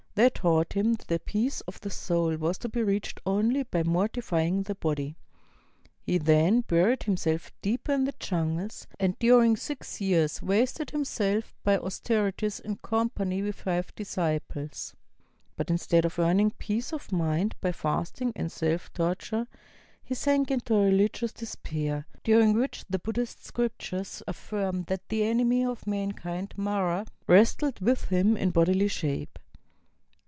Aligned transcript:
They 0.13 0.29
taught 0.29 0.73
him 0.73 0.95
that 0.95 1.07
the 1.07 1.19
peace 1.19 1.61
of 1.61 1.79
the 1.79 1.89
soul 1.89 2.35
was 2.35 2.57
to 2.57 2.67
be 2.69 2.83
reached 2.83 3.21
only 3.25 3.63
by 3.63 3.83
mortif\ 3.83 4.37
ing 4.45 4.63
the 4.63 4.75
body. 4.75 5.15
He 6.01 6.17
then 6.17 6.61
buried 6.61 7.03
himself 7.03 7.49
deeper 7.61 7.93
in 7.93 8.03
the 8.03 8.13
jungles, 8.19 8.87
and 8.99 9.17
during 9.19 9.55
sLx 9.55 10.01
years 10.01 10.41
wasted 10.41 10.89
himself 10.89 11.55
by 11.63 11.77
austerities 11.77 12.59
in 12.59 12.75
company 12.75 13.41
with 13.41 13.61
five 13.61 13.95
disciples. 13.95 14.93
But 15.55 15.69
instead 15.69 16.03
of 16.03 16.19
earning 16.19 16.51
peace 16.51 16.91
of 16.91 17.13
mind 17.13 17.55
by 17.61 17.71
fasting 17.71 18.33
and 18.35 18.51
self 18.51 18.91
torture, 18.91 19.47
he 20.03 20.13
sank 20.13 20.51
into 20.51 20.75
a 20.75 20.91
rehgious 20.91 21.33
despair, 21.33 22.05
during 22.25 22.51
which 22.51 22.83
the 22.89 22.99
Buddhist 22.99 23.45
scriptures 23.45 24.21
affirm 24.27 24.83
that 24.87 25.07
the 25.07 25.23
enemy 25.23 25.63
of 25.63 25.87
mankind. 25.87 26.53
Mara, 26.57 27.05
wrestled 27.27 27.75
v^ith 27.75 28.09
him 28.09 28.35
in 28.35 28.49
bodily 28.51 28.89
shape. 28.89 29.39